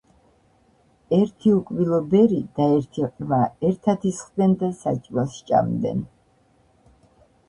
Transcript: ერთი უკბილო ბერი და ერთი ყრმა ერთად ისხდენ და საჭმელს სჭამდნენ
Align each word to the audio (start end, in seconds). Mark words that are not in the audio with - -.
ერთი 1.15 1.51
უკბილო 1.57 1.99
ბერი 2.13 2.39
და 2.59 2.65
ერთი 2.77 3.05
ყრმა 3.09 3.41
ერთად 3.69 4.07
ისხდენ 4.13 4.55
და 4.63 4.71
საჭმელს 4.79 5.37
სჭამდნენ 5.43 6.01